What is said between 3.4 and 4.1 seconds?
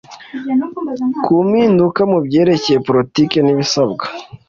n ibisabwa